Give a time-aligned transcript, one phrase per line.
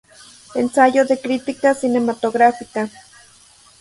[0.61, 2.89] Ensayo de crítica cinematográfica